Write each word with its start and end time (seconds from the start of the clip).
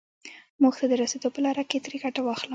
موخې 0.61 0.79
ته 0.81 0.85
د 0.91 0.93
رسېدو 1.01 1.29
په 1.35 1.39
لاره 1.45 1.63
کې 1.69 1.77
ترې 1.85 1.97
ګټه 2.03 2.21
واخلم. 2.23 2.49